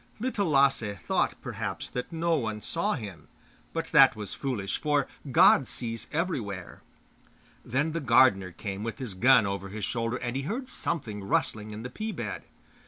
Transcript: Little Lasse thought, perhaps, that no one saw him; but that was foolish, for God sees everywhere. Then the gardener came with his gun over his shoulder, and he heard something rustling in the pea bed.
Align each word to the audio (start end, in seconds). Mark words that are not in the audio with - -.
Little 0.19 0.47
Lasse 0.47 0.95
thought, 1.05 1.39
perhaps, 1.43 1.87
that 1.91 2.11
no 2.11 2.33
one 2.35 2.59
saw 2.59 2.95
him; 2.95 3.27
but 3.71 3.89
that 3.89 4.15
was 4.15 4.33
foolish, 4.33 4.79
for 4.81 5.07
God 5.31 5.67
sees 5.67 6.07
everywhere. 6.11 6.81
Then 7.63 7.91
the 7.91 7.99
gardener 7.99 8.51
came 8.51 8.81
with 8.81 8.97
his 8.97 9.13
gun 9.13 9.45
over 9.45 9.69
his 9.69 9.85
shoulder, 9.85 10.17
and 10.17 10.35
he 10.35 10.41
heard 10.41 10.69
something 10.69 11.23
rustling 11.23 11.69
in 11.69 11.83
the 11.83 11.91
pea 11.91 12.11
bed. 12.11 12.45